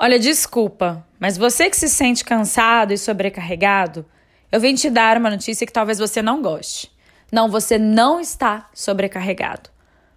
Olha, 0.00 0.16
desculpa, 0.16 1.04
mas 1.18 1.36
você 1.36 1.68
que 1.68 1.76
se 1.76 1.88
sente 1.88 2.24
cansado 2.24 2.92
e 2.92 2.98
sobrecarregado, 2.98 4.06
eu 4.52 4.60
vim 4.60 4.72
te 4.72 4.88
dar 4.88 5.16
uma 5.16 5.28
notícia 5.28 5.66
que 5.66 5.72
talvez 5.72 5.98
você 5.98 6.22
não 6.22 6.40
goste. 6.40 6.88
Não, 7.32 7.50
você 7.50 7.78
não 7.78 8.20
está 8.20 8.68
sobrecarregado. 8.72 9.68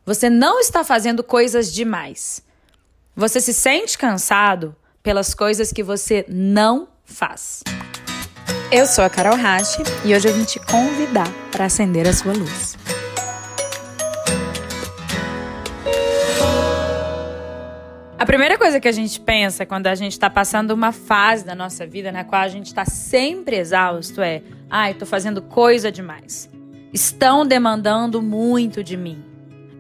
Você 0.06 0.30
não 0.30 0.60
está 0.60 0.84
fazendo 0.84 1.24
coisas 1.24 1.74
demais. 1.74 2.44
Você 3.16 3.42
se 3.42 3.56
sente 3.56 3.98
cansado 3.98 4.76
pelas 5.02 5.34
coisas 5.34 5.74
que 5.74 5.82
você 5.82 6.26
não 6.30 6.88
faz. 7.04 7.64
Eu 8.72 8.86
sou 8.86 9.04
a 9.04 9.10
Carol 9.10 9.36
Rache 9.36 9.82
e 10.06 10.14
hoje 10.14 10.28
eu 10.28 10.34
vim 10.36 10.44
te 10.44 10.60
convidar 10.60 11.28
para 11.52 11.66
acender 11.66 12.08
a 12.08 12.14
sua 12.14 12.34
luz. 12.34 12.81
A 18.22 18.26
primeira 18.32 18.56
coisa 18.56 18.80
que 18.80 18.88
a 18.88 18.92
gente 18.92 19.20
pensa 19.20 19.66
quando 19.66 19.88
a 19.88 19.96
gente 19.96 20.12
está 20.12 20.30
passando 20.30 20.70
uma 20.70 20.92
fase 20.92 21.44
da 21.44 21.56
nossa 21.56 21.88
vida 21.88 22.12
na 22.12 22.24
qual 22.24 22.44
a 22.44 22.48
gente 22.48 22.68
está 22.68 22.86
sempre 22.86 23.56
exausto 23.56 24.22
é: 24.22 24.44
ai, 24.70 24.92
estou 24.92 25.08
fazendo 25.08 25.42
coisa 25.42 25.92
demais. 25.92 26.48
Estão 26.94 27.44
demandando 27.44 28.22
muito 28.22 28.84
de 28.84 28.96
mim. 28.96 29.26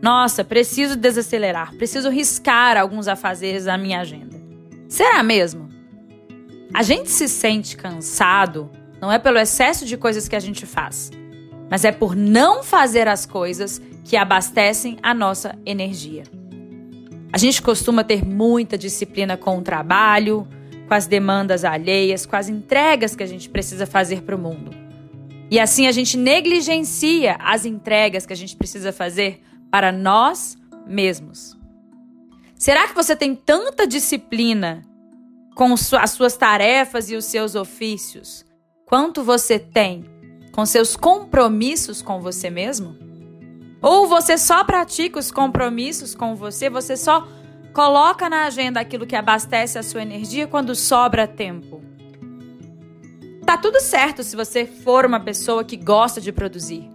Nossa, 0.01 0.43
preciso 0.43 0.95
desacelerar, 0.95 1.75
preciso 1.75 2.09
riscar 2.09 2.77
alguns 2.77 3.07
afazeres 3.07 3.65
da 3.65 3.77
minha 3.77 3.99
agenda. 3.99 4.35
Será 4.89 5.21
mesmo? 5.21 5.69
A 6.73 6.81
gente 6.81 7.11
se 7.11 7.27
sente 7.27 7.77
cansado 7.77 8.71
não 8.99 9.11
é 9.11 9.19
pelo 9.19 9.37
excesso 9.37 9.85
de 9.85 9.95
coisas 9.97 10.27
que 10.27 10.35
a 10.35 10.39
gente 10.39 10.65
faz, 10.65 11.11
mas 11.69 11.85
é 11.85 11.91
por 11.91 12.15
não 12.15 12.63
fazer 12.63 13.07
as 13.07 13.23
coisas 13.23 13.79
que 14.03 14.17
abastecem 14.17 14.97
a 15.03 15.13
nossa 15.13 15.55
energia. 15.63 16.40
A 17.33 17.37
gente 17.37 17.61
costuma 17.61 18.03
ter 18.03 18.25
muita 18.25 18.77
disciplina 18.77 19.37
com 19.37 19.57
o 19.57 19.61
trabalho, 19.61 20.45
com 20.87 20.93
as 20.93 21.07
demandas 21.07 21.63
alheias, 21.63 22.25
com 22.25 22.35
as 22.35 22.49
entregas 22.49 23.15
que 23.15 23.23
a 23.23 23.27
gente 23.27 23.49
precisa 23.49 23.85
fazer 23.85 24.21
para 24.23 24.35
o 24.35 24.39
mundo. 24.39 24.71
E 25.49 25.59
assim 25.59 25.87
a 25.87 25.91
gente 25.91 26.17
negligencia 26.17 27.37
as 27.39 27.65
entregas 27.65 28.25
que 28.25 28.33
a 28.33 28.35
gente 28.35 28.55
precisa 28.55 28.91
fazer 28.91 29.41
para 29.69 29.91
nós 29.91 30.57
mesmos. 30.85 31.57
Será 32.55 32.87
que 32.87 32.93
você 32.95 33.15
tem 33.15 33.33
tanta 33.33 33.87
disciplina 33.87 34.81
com 35.55 35.73
as 35.73 36.11
suas 36.11 36.35
tarefas 36.35 37.09
e 37.09 37.15
os 37.15 37.25
seus 37.25 37.55
ofícios 37.55 38.45
quanto 38.85 39.23
você 39.23 39.57
tem 39.57 40.05
com 40.51 40.65
seus 40.65 40.97
compromissos 40.97 42.01
com 42.01 42.19
você 42.19 42.49
mesmo? 42.49 43.00
Ou 43.81 44.07
você 44.07 44.37
só 44.37 44.63
pratica 44.63 45.17
os 45.17 45.31
compromissos 45.31 46.13
com 46.13 46.35
você, 46.35 46.69
você 46.69 46.95
só 46.95 47.27
coloca 47.73 48.29
na 48.29 48.43
agenda 48.43 48.79
aquilo 48.79 49.07
que 49.07 49.15
abastece 49.15 49.79
a 49.79 49.83
sua 49.83 50.01
energia 50.01 50.45
quando 50.45 50.75
sobra 50.75 51.27
tempo. 51.27 51.81
Tá 53.45 53.57
tudo 53.57 53.81
certo 53.81 54.23
se 54.23 54.35
você 54.35 54.65
for 54.65 55.05
uma 55.05 55.19
pessoa 55.19 55.63
que 55.63 55.75
gosta 55.75 56.21
de 56.21 56.31
produzir. 56.31 56.89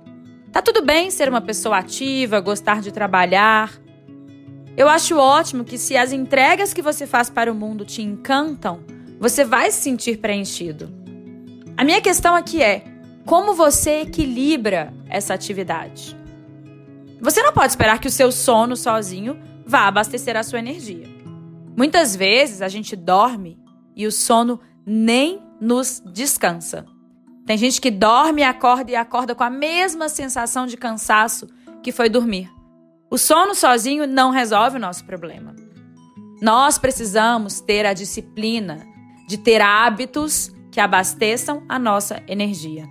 Tá 0.53 0.63
tudo 0.63 0.83
bem 0.83 1.11
ser 1.11 1.29
uma 1.29 1.41
pessoa 1.41 1.79
ativa, 1.79 2.41
gostar 2.41 2.81
de 2.81 2.93
trabalhar. 2.93 3.73
Eu 4.77 4.89
acho 4.89 5.19
ótimo 5.19 5.65
que 5.65 5.77
se 5.77 5.97
as 5.97 6.13
entregas 6.13 6.73
que 6.73 6.81
você 6.81 7.07
faz 7.07 7.29
para 7.29 7.51
o 7.51 7.55
mundo 7.55 7.85
te 7.85 8.01
encantam, 8.01 8.81
você 9.19 9.45
vai 9.45 9.71
se 9.71 9.83
sentir 9.83 10.19
preenchido. 10.19 10.91
A 11.77 11.85
minha 11.85 12.01
questão 12.01 12.35
aqui 12.35 12.63
é: 12.63 12.85
como 13.27 13.55
você 13.55 14.03
equilibra 14.03 14.95
essa 15.11 15.35
atividade? 15.35 16.16
Você 17.21 17.43
não 17.43 17.53
pode 17.53 17.69
esperar 17.69 17.99
que 17.99 18.09
o 18.09 18.11
seu 18.11 18.31
sono 18.31 18.77
sozinho 18.77 19.41
vá 19.67 19.87
abastecer 19.87 20.37
a 20.37 20.43
sua 20.43 20.59
energia. 20.59 21.09
Muitas 21.77 22.15
vezes 22.15 22.63
a 22.63 22.69
gente 22.69 22.95
dorme 22.95 23.59
e 23.95 24.07
o 24.07 24.13
sono 24.13 24.61
nem 24.87 25.43
nos 25.61 26.03
descansa. 26.13 26.87
Tem 27.47 27.57
gente 27.57 27.81
que 27.81 27.91
dorme 27.91 28.43
acorda 28.43 28.91
e 28.91 28.97
acorda 28.97 29.35
com 29.35 29.45
a 29.45 29.51
mesma 29.51 30.09
sensação 30.09 30.67
de 30.67 30.77
cansaço 30.77 31.47
que 31.83 31.93
foi 31.93 32.09
dormir. 32.09 32.51
O 33.11 33.17
sono 33.17 33.55
sozinho 33.55 34.07
não 34.07 34.31
resolve 34.31 34.77
o 34.77 34.81
nosso 34.81 35.05
problema. 35.05 35.55
Nós 36.43 36.77
precisamos 36.77 37.61
ter 37.61 37.87
a 37.87 37.95
disciplina 37.95 38.85
de 39.29 39.39
ter 39.39 39.61
hábitos 39.61 40.51
que 40.71 40.81
abasteçam 40.81 41.65
a 41.69 41.79
nossa 41.79 42.23
energia. 42.27 42.87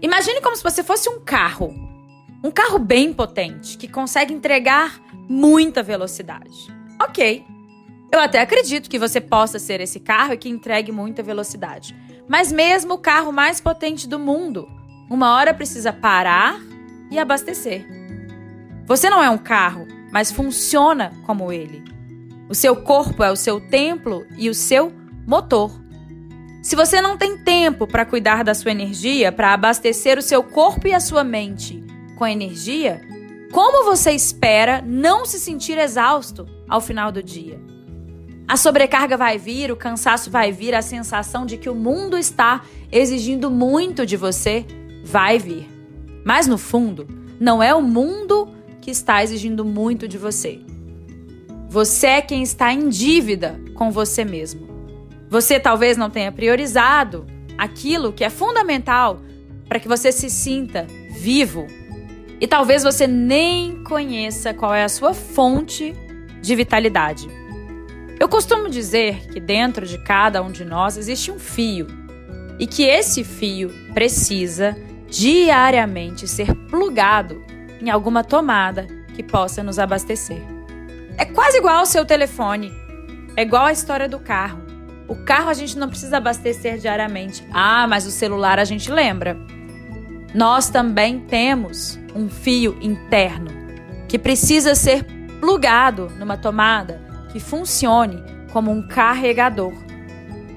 Imagine 0.00 0.40
como 0.40 0.56
se 0.56 0.62
você 0.62 0.82
fosse 0.82 1.08
um 1.10 1.20
carro 1.20 1.87
um 2.42 2.50
carro 2.50 2.78
bem 2.78 3.12
potente, 3.12 3.76
que 3.76 3.88
consegue 3.88 4.32
entregar 4.32 5.00
muita 5.28 5.82
velocidade. 5.82 6.72
Ok. 7.00 7.44
Eu 8.10 8.20
até 8.20 8.40
acredito 8.40 8.88
que 8.88 8.98
você 8.98 9.20
possa 9.20 9.58
ser 9.58 9.80
esse 9.80 10.00
carro 10.00 10.32
e 10.32 10.38
que 10.38 10.48
entregue 10.48 10.92
muita 10.92 11.22
velocidade. 11.22 11.94
Mas 12.28 12.52
mesmo 12.52 12.94
o 12.94 12.98
carro 12.98 13.32
mais 13.32 13.60
potente 13.60 14.08
do 14.08 14.18
mundo, 14.18 14.68
uma 15.10 15.34
hora 15.34 15.52
precisa 15.52 15.92
parar 15.92 16.60
e 17.10 17.18
abastecer. 17.18 17.86
Você 18.86 19.10
não 19.10 19.22
é 19.22 19.28
um 19.28 19.38
carro, 19.38 19.86
mas 20.12 20.30
funciona 20.30 21.12
como 21.26 21.52
ele. 21.52 21.84
O 22.48 22.54
seu 22.54 22.76
corpo 22.76 23.22
é 23.22 23.30
o 23.30 23.36
seu 23.36 23.60
templo 23.60 24.24
e 24.38 24.48
o 24.48 24.54
seu 24.54 24.92
motor. 25.26 25.70
Se 26.62 26.74
você 26.74 27.00
não 27.02 27.16
tem 27.16 27.36
tempo 27.36 27.86
para 27.86 28.06
cuidar 28.06 28.42
da 28.42 28.54
sua 28.54 28.70
energia, 28.70 29.30
para 29.30 29.52
abastecer 29.52 30.18
o 30.18 30.22
seu 30.22 30.42
corpo 30.42 30.86
e 30.86 30.94
a 30.94 31.00
sua 31.00 31.22
mente 31.22 31.87
com 32.18 32.26
energia, 32.26 33.00
como 33.52 33.84
você 33.84 34.10
espera 34.10 34.82
não 34.84 35.24
se 35.24 35.38
sentir 35.38 35.78
exausto 35.78 36.46
ao 36.68 36.80
final 36.80 37.12
do 37.12 37.22
dia? 37.22 37.60
A 38.46 38.56
sobrecarga 38.56 39.16
vai 39.16 39.38
vir, 39.38 39.70
o 39.70 39.76
cansaço 39.76 40.30
vai 40.30 40.50
vir, 40.50 40.74
a 40.74 40.82
sensação 40.82 41.46
de 41.46 41.56
que 41.56 41.70
o 41.70 41.74
mundo 41.74 42.18
está 42.18 42.62
exigindo 42.90 43.50
muito 43.50 44.04
de 44.04 44.16
você 44.16 44.66
vai 45.04 45.38
vir. 45.38 45.68
Mas 46.24 46.46
no 46.46 46.58
fundo, 46.58 47.06
não 47.38 47.62
é 47.62 47.72
o 47.72 47.80
mundo 47.80 48.48
que 48.80 48.90
está 48.90 49.22
exigindo 49.22 49.64
muito 49.64 50.08
de 50.08 50.18
você. 50.18 50.60
Você 51.68 52.06
é 52.06 52.22
quem 52.22 52.42
está 52.42 52.72
em 52.72 52.88
dívida 52.88 53.60
com 53.74 53.92
você 53.92 54.24
mesmo. 54.24 54.66
Você 55.30 55.60
talvez 55.60 55.96
não 55.96 56.10
tenha 56.10 56.32
priorizado 56.32 57.26
aquilo 57.56 58.12
que 58.12 58.24
é 58.24 58.30
fundamental 58.30 59.20
para 59.68 59.78
que 59.78 59.86
você 59.86 60.10
se 60.10 60.30
sinta 60.30 60.86
vivo 61.10 61.66
e 62.40 62.46
talvez 62.46 62.82
você 62.82 63.06
nem 63.06 63.82
conheça 63.82 64.54
qual 64.54 64.74
é 64.74 64.84
a 64.84 64.88
sua 64.88 65.12
fonte 65.12 65.94
de 66.40 66.54
vitalidade. 66.54 67.28
Eu 68.20 68.28
costumo 68.28 68.68
dizer 68.68 69.26
que 69.28 69.40
dentro 69.40 69.86
de 69.86 69.98
cada 69.98 70.42
um 70.42 70.50
de 70.50 70.64
nós 70.64 70.96
existe 70.96 71.30
um 71.30 71.38
fio 71.38 71.86
e 72.58 72.66
que 72.66 72.82
esse 72.84 73.22
fio 73.22 73.70
precisa 73.94 74.76
diariamente 75.08 76.26
ser 76.26 76.54
plugado 76.68 77.42
em 77.80 77.90
alguma 77.90 78.24
tomada 78.24 78.86
que 79.14 79.22
possa 79.22 79.62
nos 79.62 79.78
abastecer. 79.78 80.42
É 81.16 81.24
quase 81.24 81.58
igual 81.58 81.78
ao 81.78 81.86
seu 81.86 82.04
telefone, 82.04 82.72
é 83.36 83.42
igual 83.42 83.66
à 83.66 83.72
história 83.72 84.08
do 84.08 84.18
carro. 84.18 84.62
O 85.08 85.16
carro 85.16 85.48
a 85.48 85.54
gente 85.54 85.78
não 85.78 85.88
precisa 85.88 86.18
abastecer 86.18 86.78
diariamente. 86.78 87.46
Ah, 87.52 87.86
mas 87.86 88.04
o 88.06 88.10
celular 88.10 88.58
a 88.58 88.64
gente 88.64 88.90
lembra. 88.90 89.36
Nós 90.34 90.68
também 90.68 91.20
temos 91.20 91.98
um 92.18 92.28
fio 92.28 92.76
interno 92.80 93.50
que 94.08 94.18
precisa 94.18 94.74
ser 94.74 95.04
plugado 95.40 96.10
numa 96.18 96.36
tomada 96.36 97.00
que 97.30 97.38
funcione 97.38 98.22
como 98.52 98.70
um 98.70 98.86
carregador. 98.88 99.72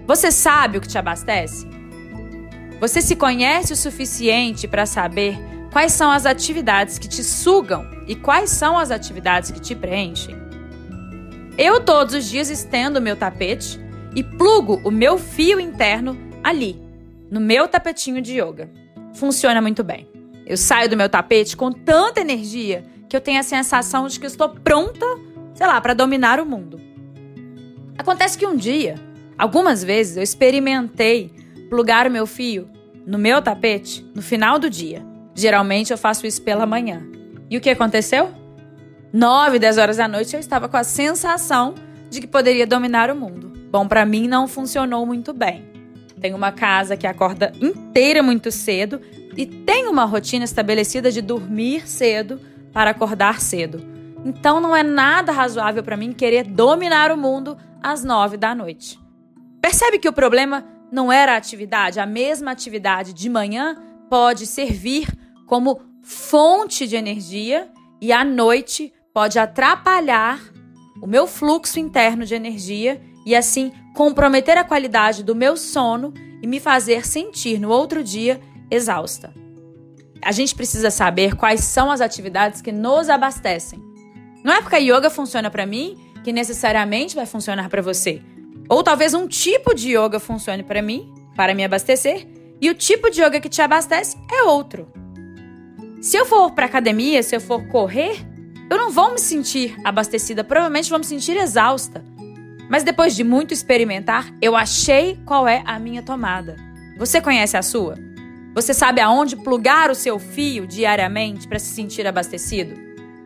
Você 0.08 0.32
sabe 0.32 0.78
o 0.78 0.82
que 0.82 0.88
te 0.88 0.98
abastece? 0.98 1.70
Você 2.80 3.02
se 3.02 3.16
conhece 3.16 3.74
o 3.74 3.78
suficiente 3.78 4.68
para 4.68 4.88
saber 4.88 5.38
quais 5.72 5.92
são 5.92 6.10
as 6.10 6.26
atividades 6.26 6.98
que 6.98 7.08
te 7.08 7.24
sugam 7.24 7.88
e 8.08 8.16
quais 8.16 8.50
são 8.50 8.78
as 8.78 8.90
atividades 8.90 9.52
que 9.52 9.60
te 9.60 9.76
preenchem? 9.76 10.36
Eu 11.58 11.82
todos 11.82 12.16
os 12.16 12.26
dias 12.26 12.50
estendo 12.50 12.98
o 12.98 13.02
meu 13.02 13.16
tapete 13.16 13.80
e 14.16 14.24
plugo 14.24 14.82
o 14.84 14.90
meu 14.90 15.20
fio 15.20 15.60
interno 15.60 16.18
ali, 16.44 16.82
no 17.30 17.40
meu 17.40 17.68
tapetinho 17.68 18.22
de 18.22 18.42
yoga. 18.42 18.70
Funciona 19.14 19.62
muito 19.62 19.84
bem. 19.84 20.21
Eu 20.52 20.58
saio 20.58 20.90
do 20.90 20.98
meu 20.98 21.08
tapete 21.08 21.56
com 21.56 21.72
tanta 21.72 22.20
energia 22.20 22.84
que 23.08 23.16
eu 23.16 23.22
tenho 23.22 23.40
a 23.40 23.44
sensação 23.44 24.06
de 24.10 24.20
que 24.20 24.26
estou 24.26 24.50
pronta, 24.50 25.06
sei 25.56 25.66
lá, 25.66 25.80
para 25.80 25.94
dominar 25.94 26.42
o 26.42 26.46
mundo. 26.46 26.78
Acontece 27.98 28.38
que 28.38 28.46
um 28.46 28.58
dia, 28.58 28.96
algumas 29.38 29.82
vezes, 29.82 30.18
eu 30.18 30.24
experimentei 30.24 31.32
plugar 31.70 32.06
o 32.06 32.12
meu 32.12 32.28
fio 32.28 32.70
no 33.08 33.18
meu 33.18 33.42
tapete 33.42 34.06
no 34.14 34.22
final 34.22 34.60
do 34.60 34.70
dia. 34.70 35.02
Geralmente 35.34 35.92
eu 35.92 35.98
faço 35.98 36.28
isso 36.28 36.42
pela 36.42 36.66
manhã. 36.66 37.02
E 37.50 37.56
o 37.56 37.62
que 37.62 37.70
aconteceu? 37.70 38.34
9, 39.14 39.58
10 39.58 39.78
horas 39.78 39.96
da 39.96 40.08
noite 40.10 40.34
eu 40.36 40.40
estava 40.42 40.68
com 40.68 40.76
a 40.76 40.84
sensação 40.84 41.76
de 42.10 42.20
que 42.20 42.28
poderia 42.28 42.68
dominar 42.68 43.10
o 43.10 43.16
mundo. 43.16 43.54
Bom, 43.72 43.88
para 43.88 44.06
mim 44.06 44.28
não 44.28 44.50
funcionou 44.50 45.06
muito 45.06 45.32
bem. 45.32 45.71
Tenho 46.22 46.38
uma 46.38 46.52
casa 46.52 46.96
que 46.96 47.08
acorda 47.08 47.52
inteira 47.60 48.24
muito 48.24 48.52
cedo, 48.52 49.02
e 49.36 49.46
tenho 49.46 49.90
uma 49.90 50.06
rotina 50.06 50.46
estabelecida 50.46 51.12
de 51.12 51.22
dormir 51.22 51.88
cedo 51.88 52.40
para 52.72 52.92
acordar 52.92 53.42
cedo. 53.42 53.84
Então 54.24 54.60
não 54.60 54.76
é 54.76 54.84
nada 54.84 55.32
razoável 55.32 55.84
para 55.84 55.98
mim 55.98 56.14
querer 56.14 56.44
dominar 56.44 57.12
o 57.12 57.18
mundo 57.18 57.58
às 57.82 58.04
9 58.04 58.38
da 58.38 58.54
noite. 58.54 59.00
Percebe 59.62 59.98
que 59.98 60.10
o 60.10 60.14
problema 60.14 60.66
não 60.92 61.12
era 61.12 61.34
a 61.34 61.38
atividade, 61.38 62.00
a 62.00 62.06
mesma 62.06 62.52
atividade 62.52 63.14
de 63.14 63.30
manhã 63.30 63.78
pode 64.10 64.46
servir 64.46 65.08
como 65.48 65.82
fonte 66.02 66.88
de 66.88 66.96
energia 66.96 67.70
e 68.02 68.12
à 68.12 68.24
noite 68.24 68.94
pode 69.14 69.40
atrapalhar 69.40 70.40
o 71.02 71.08
meu 71.08 71.26
fluxo 71.26 71.80
interno 71.80 72.26
de 72.26 72.36
energia 72.36 73.02
e 73.26 73.36
assim 73.36 73.72
comprometer 73.94 74.58
a 74.58 74.64
qualidade 74.64 75.24
do 75.24 75.36
meu 75.36 75.58
sono 75.58 76.14
e 76.42 76.48
me 76.48 76.60
fazer 76.60 77.06
sentir 77.06 77.60
no 77.60 77.70
outro 77.70 78.04
dia 78.04 78.40
exausta. 78.70 79.34
A 80.24 80.32
gente 80.32 80.56
precisa 80.56 80.92
saber 80.92 81.36
quais 81.36 81.62
são 81.62 81.90
as 81.90 82.02
atividades 82.02 82.62
que 82.62 82.72
nos 82.72 83.10
abastecem. 83.10 83.82
Não 84.44 84.54
é 84.54 84.62
porque 84.62 84.76
a 84.76 84.80
yoga 84.80 85.10
funciona 85.10 85.50
para 85.50 85.66
mim 85.66 85.98
que 86.24 86.32
necessariamente 86.32 87.16
vai 87.16 87.26
funcionar 87.26 87.70
para 87.70 87.82
você. 87.82 88.22
Ou 88.70 88.84
talvez 88.84 89.14
um 89.14 89.28
tipo 89.28 89.74
de 89.74 89.98
yoga 89.98 90.20
funcione 90.20 90.64
para 90.64 90.82
mim, 90.82 91.12
para 91.36 91.54
me 91.54 91.64
abastecer, 91.64 92.28
e 92.60 92.70
o 92.70 92.76
tipo 92.76 93.10
de 93.10 93.22
yoga 93.22 93.40
que 93.40 93.50
te 93.50 93.62
abastece 93.62 94.18
é 94.32 94.44
outro. 94.44 94.88
Se 96.00 96.18
eu 96.18 96.26
for 96.26 96.52
para 96.52 96.68
academia, 96.68 97.22
se 97.24 97.36
eu 97.36 97.42
for 97.42 97.68
correr, 97.68 98.26
eu 98.70 98.78
não 98.78 98.92
vou 98.92 99.12
me 99.12 99.20
sentir 99.20 99.76
abastecida, 99.84 100.44
provavelmente 100.44 100.90
vou 100.90 101.00
me 101.00 101.06
sentir 101.06 101.36
exausta. 101.36 102.04
Mas 102.72 102.86
depois 102.86 103.14
de 103.14 103.22
muito 103.22 103.54
experimentar, 103.54 104.34
eu 104.42 104.56
achei 104.56 105.20
qual 105.26 105.46
é 105.46 105.62
a 105.66 105.78
minha 105.78 106.02
tomada. 106.02 106.56
Você 106.98 107.20
conhece 107.20 107.58
a 107.58 107.62
sua? 107.62 107.96
Você 108.56 108.74
sabe 108.74 109.02
aonde 109.02 109.36
plugar 109.36 109.92
o 109.92 109.96
seu 109.96 110.18
fio 110.18 110.66
diariamente 110.66 111.50
para 111.50 111.60
se 111.60 111.76
sentir 111.76 112.08
abastecido? 112.08 112.74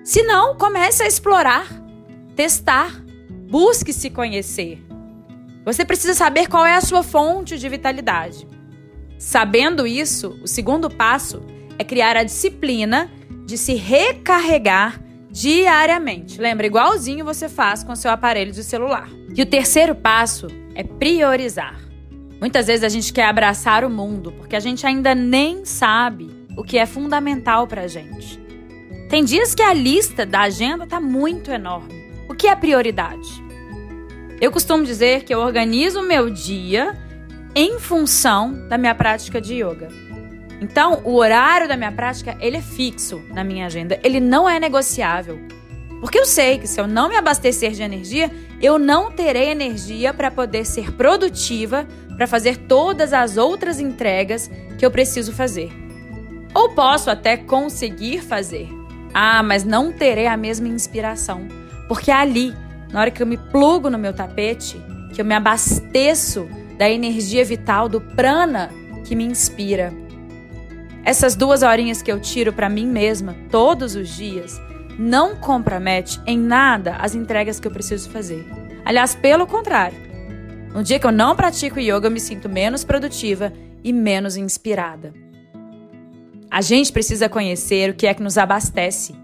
Se 0.04 0.24
não, 0.24 0.58
comece 0.58 1.04
a 1.04 1.08
explorar, 1.08 1.68
testar, 2.36 3.00
busque 3.48 3.94
se 3.94 4.10
conhecer. 4.10 4.84
Você 5.64 5.86
precisa 5.86 6.16
saber 6.16 6.50
qual 6.50 6.66
é 6.66 6.74
a 6.74 6.82
sua 6.82 7.04
fonte 7.04 7.60
de 7.60 7.70
vitalidade. 7.70 8.48
Sabendo 9.20 9.86
isso, 9.86 10.40
o 10.42 10.48
segundo 10.48 10.90
passo 10.90 11.44
é 11.78 11.84
criar 11.84 12.18
a 12.18 12.24
disciplina 12.24 13.12
de 13.46 13.60
se 13.60 13.76
recarregar 13.76 15.00
diariamente. 15.36 16.40
Lembra, 16.40 16.66
igualzinho 16.66 17.26
você 17.26 17.50
faz 17.50 17.84
com 17.84 17.92
o 17.92 17.96
seu 17.96 18.10
aparelho 18.10 18.54
de 18.54 18.64
celular. 18.64 19.10
E 19.36 19.42
o 19.42 19.46
terceiro 19.46 19.94
passo 19.94 20.48
é 20.74 20.82
priorizar. 20.82 21.78
Muitas 22.40 22.68
vezes 22.68 22.86
a 22.86 22.90
gente 22.90 23.12
quer 23.12 23.26
abraçar 23.26 23.84
o 23.84 23.90
mundo 23.90 24.32
porque 24.32 24.56
a 24.56 24.62
gente 24.62 24.88
ainda 24.88 25.14
nem 25.14 25.66
sabe 25.66 26.32
o 26.56 26.64
que 26.64 26.78
é 26.78 26.86
fundamental 26.86 27.68
para 27.68 27.86
gente. 27.86 28.40
Tem 29.10 29.26
dias 29.26 29.54
que 29.54 29.62
a 29.62 29.74
lista 29.74 30.26
da 30.26 30.44
agenda 30.44 30.88
tá 30.88 31.02
muito 31.02 31.52
enorme. 31.52 31.94
O 32.30 32.34
que 32.34 32.48
é 32.48 32.56
prioridade? 32.56 33.44
Eu 34.40 34.54
costumo 34.54 34.86
dizer 34.86 35.26
que 35.26 35.34
eu 35.34 35.40
organizo 35.40 36.00
o 36.00 36.08
meu 36.08 36.30
dia 36.30 36.98
em 37.54 37.78
função 37.78 38.70
da 38.70 38.78
minha 38.78 38.96
prática 38.96 39.42
de 39.42 39.56
yoga. 39.56 39.90
Então, 40.62 41.02
o 41.04 41.16
horário 41.16 41.68
da 41.68 41.76
minha 41.76 41.92
prática, 41.92 42.36
ele 42.40 42.58
é 42.58 42.62
fixo 42.62 43.22
na 43.34 43.44
minha 43.44 43.66
agenda, 43.66 44.00
ele 44.04 44.20
não 44.20 44.50
é 44.50 44.60
negociável. 44.60 45.40
Porque 46.00 46.20
eu 46.20 46.26
sei 46.26 46.60
que 46.60 46.68
se 46.68 46.80
eu 46.80 46.88
não 46.88 47.10
me 47.10 47.16
abastecer 47.16 47.72
de 47.72 47.82
energia, 47.82 48.32
eu 48.62 48.78
não 48.78 49.12
terei 49.12 49.50
energia 49.50 50.14
para 50.14 50.30
poder 50.30 50.66
ser 50.66 50.92
produtiva, 50.92 51.88
para 52.16 52.28
fazer 52.28 52.58
todas 52.58 53.12
as 53.12 53.38
outras 53.38 53.80
entregas 53.80 54.50
que 54.78 54.86
eu 54.86 54.92
preciso 54.92 55.34
fazer. 55.34 55.72
Ou 56.54 56.70
posso 56.70 57.10
até 57.10 57.36
conseguir 57.36 58.22
fazer. 58.22 58.70
Ah, 59.14 59.44
mas 59.44 59.64
não 59.64 59.92
terei 59.92 60.28
a 60.28 60.38
mesma 60.38 60.68
inspiração. 60.68 61.48
Porque 61.88 62.12
é 62.12 62.16
ali, 62.16 62.54
na 62.92 63.02
hora 63.02 63.12
que 63.12 63.22
eu 63.22 63.28
me 63.28 63.38
plugo 63.38 63.90
no 63.90 63.98
meu 63.98 64.14
tapete, 64.14 64.82
que 65.14 65.22
eu 65.22 65.26
me 65.26 65.34
abasteço 65.34 66.48
da 66.78 66.90
energia 66.90 67.44
vital, 67.44 67.88
do 67.88 68.00
prana 68.00 68.70
que 69.06 69.16
me 69.16 69.24
inspira. 69.24 69.94
Essas 71.06 71.36
duas 71.36 71.62
horinhas 71.62 72.02
que 72.02 72.12
eu 72.12 72.20
tiro 72.20 72.52
para 72.52 72.68
mim 72.68 72.88
mesma 72.88 73.36
todos 73.52 73.96
os 73.96 74.10
dias 74.10 74.60
não 74.98 75.36
compromete 75.36 76.20
em 76.26 76.36
nada 76.36 76.96
as 76.96 77.14
entregas 77.14 77.60
que 77.60 77.68
eu 77.68 77.72
preciso 77.72 78.10
fazer. 78.10 78.44
Aliás, 78.84 79.14
pelo 79.14 79.46
contrário. 79.46 79.98
No 80.74 80.84
dia 80.84 80.98
que 80.98 81.06
eu 81.06 81.12
não 81.12 81.36
pratico 81.36 81.80
yoga, 81.80 82.08
eu 82.08 82.12
me 82.12 82.20
sinto 82.20 82.50
menos 82.50 82.84
produtiva 82.84 83.54
e 83.84 83.94
menos 83.94 84.36
inspirada. 84.36 85.14
A 86.50 86.60
gente 86.62 86.92
precisa 86.92 87.30
conhecer 87.30 87.92
o 87.92 87.94
que 87.94 88.08
é 88.08 88.14
que 88.14 88.24
nos 88.24 88.38
abastece. 88.38 89.16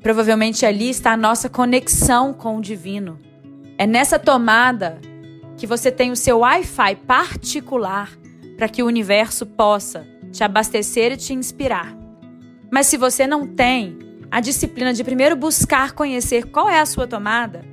Provavelmente 0.00 0.64
ali 0.64 0.88
está 0.88 1.12
a 1.12 1.16
nossa 1.16 1.48
conexão 1.48 2.32
com 2.32 2.58
o 2.58 2.62
divino. 2.62 3.18
É 3.76 3.86
nessa 3.88 4.20
tomada 4.20 5.00
que 5.56 5.66
você 5.66 5.90
tem 5.90 6.12
o 6.12 6.16
seu 6.16 6.38
Wi-Fi 6.38 6.94
particular 7.06 8.10
para 8.56 8.68
que 8.68 8.82
o 8.82 8.86
universo 8.86 9.44
possa 9.44 10.13
te 10.34 10.42
abastecer 10.42 11.12
e 11.12 11.16
te 11.16 11.32
inspirar. 11.32 11.96
Mas 12.70 12.88
se 12.88 12.96
você 12.96 13.24
não 13.26 13.46
tem 13.46 13.96
a 14.30 14.40
disciplina 14.40 14.92
de 14.92 15.04
primeiro 15.04 15.36
buscar 15.36 15.92
conhecer 15.92 16.50
qual 16.50 16.68
é 16.68 16.80
a 16.80 16.86
sua 16.86 17.06
tomada 17.06 17.64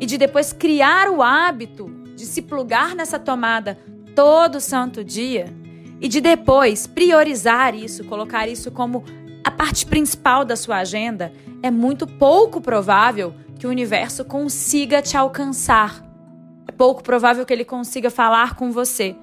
e 0.00 0.06
de 0.06 0.16
depois 0.16 0.52
criar 0.52 1.10
o 1.10 1.20
hábito 1.20 1.90
de 2.14 2.24
se 2.24 2.40
plugar 2.40 2.94
nessa 2.94 3.18
tomada 3.18 3.76
todo 4.14 4.60
santo 4.60 5.02
dia 5.02 5.52
e 6.00 6.06
de 6.06 6.20
depois 6.20 6.86
priorizar 6.86 7.74
isso, 7.74 8.04
colocar 8.04 8.46
isso 8.46 8.70
como 8.70 9.04
a 9.42 9.50
parte 9.50 9.84
principal 9.84 10.44
da 10.44 10.54
sua 10.54 10.76
agenda, 10.76 11.32
é 11.62 11.70
muito 11.70 12.06
pouco 12.06 12.60
provável 12.60 13.34
que 13.58 13.66
o 13.66 13.70
universo 13.70 14.24
consiga 14.24 15.02
te 15.02 15.16
alcançar. 15.16 16.00
É 16.68 16.70
pouco 16.70 17.02
provável 17.02 17.44
que 17.44 17.52
ele 17.52 17.64
consiga 17.64 18.08
falar 18.08 18.54
com 18.54 18.70
você. 18.70 19.16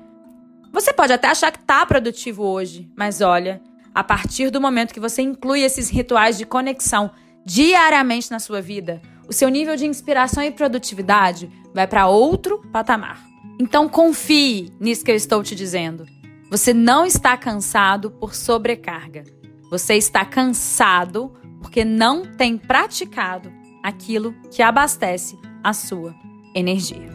Você 0.76 0.92
pode 0.92 1.14
até 1.14 1.30
achar 1.30 1.54
que 1.54 1.60
está 1.60 1.86
produtivo 1.86 2.44
hoje, 2.44 2.92
mas 2.98 3.22
olha, 3.22 3.62
a 3.94 4.04
partir 4.04 4.50
do 4.50 4.60
momento 4.60 4.94
que 4.94 5.00
você 5.00 5.22
inclui 5.22 5.62
esses 5.62 5.90
rituais 5.90 6.38
de 6.38 6.46
conexão 6.46 7.12
diariamente 7.46 8.30
na 8.30 8.40
sua 8.40 8.62
vida, 8.62 9.02
o 9.26 9.32
seu 9.32 9.48
nível 9.48 9.78
de 9.78 9.86
inspiração 9.86 10.44
e 10.44 10.52
produtividade 10.52 11.50
vai 11.74 11.88
para 11.88 12.08
outro 12.08 12.62
patamar. 12.74 13.26
Então 13.58 13.88
confie 13.88 14.70
nisso 14.78 15.06
que 15.06 15.12
eu 15.12 15.16
estou 15.16 15.42
te 15.42 15.56
dizendo. 15.56 16.06
Você 16.52 16.74
não 16.74 17.06
está 17.06 17.38
cansado 17.38 18.12
por 18.12 18.36
sobrecarga. 18.36 19.24
Você 19.72 19.94
está 19.96 20.26
cansado 20.26 21.32
porque 21.62 21.86
não 21.86 22.26
tem 22.26 22.58
praticado 22.58 23.50
aquilo 23.82 24.36
que 24.52 24.62
abastece 24.62 25.40
a 25.64 25.72
sua 25.72 26.14
energia. 26.54 27.15